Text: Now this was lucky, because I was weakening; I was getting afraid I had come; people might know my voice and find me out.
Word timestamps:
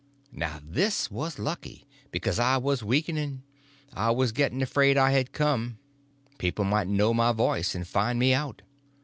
Now 0.31 0.59
this 0.65 1.11
was 1.11 1.37
lucky, 1.37 1.85
because 2.11 2.39
I 2.39 2.57
was 2.57 2.83
weakening; 2.83 3.43
I 3.93 4.09
was 4.09 4.31
getting 4.31 4.63
afraid 4.63 4.97
I 4.97 5.11
had 5.11 5.31
come; 5.31 5.77
people 6.39 6.65
might 6.65 6.87
know 6.87 7.13
my 7.13 7.31
voice 7.33 7.75
and 7.75 7.87
find 7.87 8.17
me 8.17 8.33
out. 8.33 8.63